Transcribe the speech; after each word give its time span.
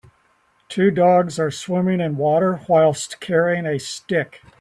Two 0.67 0.89
dogs 0.89 1.37
are 1.37 1.51
swimming 1.51 2.01
in 2.01 2.17
water 2.17 2.55
whist 2.67 3.19
carrying 3.19 3.67
a 3.67 3.77
stick 3.77 4.41